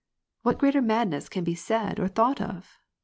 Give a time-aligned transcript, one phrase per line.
[0.41, 2.79] What greater madness can be said, or thought of